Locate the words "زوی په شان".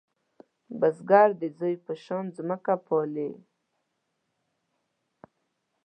1.57-2.25